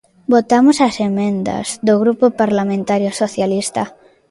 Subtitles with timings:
[0.33, 3.83] Votamos as emendas do Grupo Parlamentario Socialista.